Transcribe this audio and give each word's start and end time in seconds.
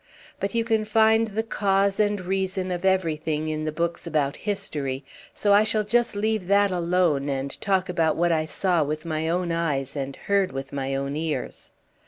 But 0.39 0.55
you 0.55 0.63
can 0.65 0.83
find 0.83 1.27
the 1.27 1.43
cause 1.43 1.99
and 1.99 2.19
reason 2.21 2.71
of 2.71 2.83
everything 2.83 3.45
in 3.45 3.65
the 3.65 3.71
books 3.71 4.07
about 4.07 4.35
history, 4.35 4.95
and 5.03 5.37
so 5.37 5.53
I 5.53 5.63
shall 5.63 5.83
just 5.83 6.15
leave 6.15 6.47
that 6.47 6.71
alone 6.71 7.29
and 7.29 7.51
talk 7.61 7.87
about 7.87 8.15
what 8.15 8.31
I 8.31 8.47
saw 8.47 8.83
with 8.83 9.05
my 9.05 9.29
own 9.29 9.51
eyes 9.51 9.95
and 9.95 10.15
heard 10.15 10.53
with 10.53 10.73
my 10.73 10.95
own 10.95 11.15
ears. 11.15 11.69